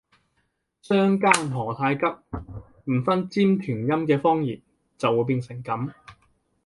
[0.81, 2.01] 相姦何太急，
[2.91, 4.59] 唔分尖團音嘅方言
[4.97, 5.91] 就會變成噉